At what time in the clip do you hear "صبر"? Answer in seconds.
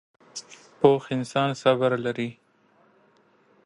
1.61-1.91